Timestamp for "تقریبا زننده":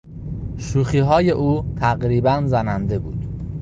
1.79-2.99